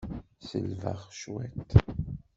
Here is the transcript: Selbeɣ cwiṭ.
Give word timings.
Selbeɣ 0.49 0.99
cwiṭ. 1.19 1.53